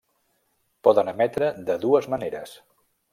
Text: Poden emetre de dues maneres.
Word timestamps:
Poden 0.87 1.11
emetre 1.13 1.49
de 1.69 1.75
dues 1.87 2.09
maneres. 2.15 2.57